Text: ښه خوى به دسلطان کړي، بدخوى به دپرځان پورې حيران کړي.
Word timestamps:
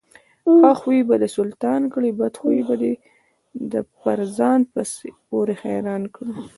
ښه 0.59 0.71
خوى 0.79 0.99
به 1.07 1.15
دسلطان 1.25 1.81
کړي، 1.93 2.09
بدخوى 2.19 2.59
به 2.67 2.75
دپرځان 3.73 4.59
پورې 5.29 5.53
حيران 5.63 6.03
کړي. 6.15 6.33